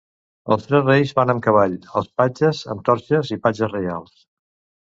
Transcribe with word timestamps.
Els 0.53 0.63
tres 0.69 0.81
reis 0.85 1.11
van 1.19 1.33
amb 1.33 1.43
cavall, 1.47 1.75
els 2.01 2.09
patges 2.21 2.65
amb 2.75 2.85
torxes 2.89 3.33
i 3.37 3.41
patges 3.47 3.73
reials. 3.79 4.21